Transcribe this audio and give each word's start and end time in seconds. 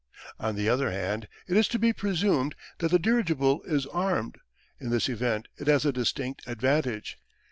On 0.39 0.55
the 0.55 0.67
other 0.67 0.89
hand, 0.89 1.27
it 1.47 1.55
is 1.55 1.67
to 1.67 1.77
be 1.77 1.93
presumed 1.93 2.55
that 2.79 2.89
the 2.89 2.97
dirigible 2.97 3.61
is 3.67 3.85
armed. 3.85 4.39
In 4.79 4.89
this 4.89 5.07
event 5.07 5.47
it 5.57 5.67
has 5.67 5.85
a 5.85 5.91
distinct 5.93 6.41
advantage. 6.47 7.19